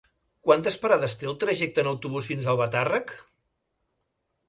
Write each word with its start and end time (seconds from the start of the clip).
Quantes 0.47 0.77
parades 0.85 1.17
té 1.19 1.29
el 1.33 1.37
trajecte 1.45 1.85
en 1.85 1.91
autobús 1.93 2.33
fins 2.33 2.51
a 2.51 2.53
Albatàrrec? 2.57 3.19